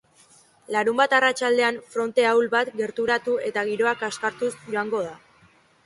[0.75, 5.19] Larunbat arratsaldean, fronte ahul bat gerturatu eta giroa kaskartuz joango da.